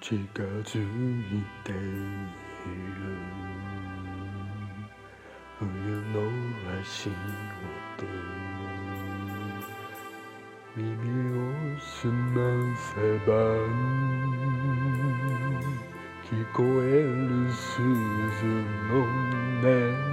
[0.00, 1.78] 近づいている。
[5.58, 5.66] 冬
[6.12, 6.22] の
[6.80, 7.14] 足音
[10.76, 10.86] 耳
[11.36, 12.38] を澄ま
[12.78, 12.92] せ
[13.26, 13.32] ば
[16.30, 17.82] 聞こえる鈴
[18.88, 19.02] の
[19.62, 20.07] 音。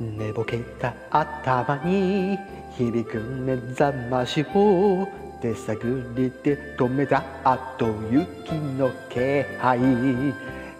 [0.00, 2.38] 寝ぼけた頭に
[2.76, 5.08] 響く目覚ましを
[5.40, 9.78] 手探りで止めた後雪の気配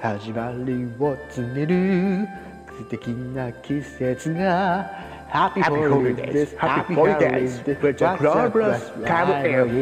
[0.00, 2.28] 始まりを告げる
[2.78, 4.90] 素敵な季節が
[5.32, 9.32] Happy Holidays Happy Holidays with the glorious Cabo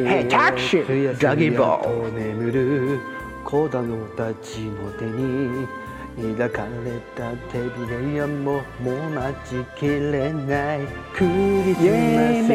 [0.07, 0.83] Hey Taxi
[1.19, 3.01] Doggy Ball 眠る
[3.45, 5.67] 子供たちの手に
[6.16, 10.80] 抱かれた手びれやももう待ちきれない
[11.14, 12.48] クリスマス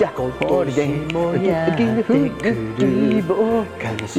[0.00, 0.30] が今
[0.66, 3.24] 年もやってくる
[3.80, 4.12] 悲し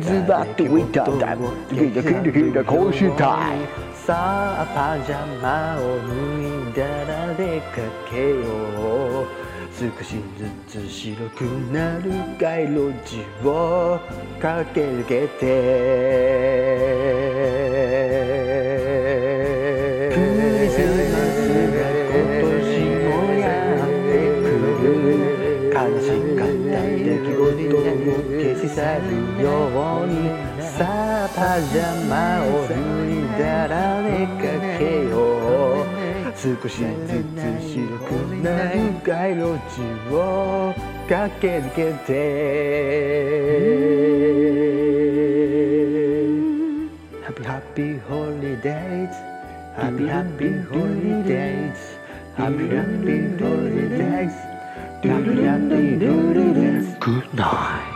[0.00, 3.66] ズバッとウィンタータイムキラキラキラ甲子園タイム
[4.06, 6.14] さあパジャマを脱
[6.70, 7.66] いだら出か
[8.10, 9.26] けよう
[9.74, 13.98] 少しずつ白くなる街路樹を
[14.40, 17.33] 駆け抜けて
[20.76, 22.66] リスマスが今年
[22.98, 23.46] もや
[23.78, 24.50] ってく
[24.82, 24.90] る
[25.70, 27.86] 悲しかった出来事を
[28.28, 29.06] 消し去る
[29.40, 29.46] よ
[30.02, 30.12] うに
[30.58, 30.74] さ
[31.26, 32.12] あパジャマ
[32.42, 34.42] を脱いだら出か
[34.80, 35.14] けよ
[35.82, 35.86] う
[36.36, 37.38] 少しずつ
[37.72, 38.10] 白く
[38.42, 38.74] なる
[39.06, 39.78] 街路樹
[40.12, 40.74] を
[41.08, 42.10] 駆け抜けて
[47.24, 49.33] Happy Happy Holidays
[49.76, 51.98] Happy Happy Holidays
[52.36, 54.36] Happy Happy Holidays
[55.02, 57.90] Happy Happy Holidays Good night